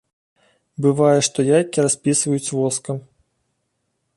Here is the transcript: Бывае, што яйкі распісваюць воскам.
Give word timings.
Бывае, 0.85 1.19
што 1.27 1.45
яйкі 1.57 1.85
распісваюць 1.87 2.53
воскам. 2.61 2.97